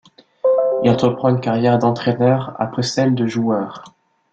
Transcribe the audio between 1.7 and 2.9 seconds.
d'entraîneur après